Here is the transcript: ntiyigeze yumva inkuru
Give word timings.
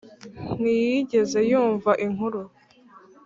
ntiyigeze 0.61 1.39
yumva 1.49 1.91
inkuru 2.05 2.41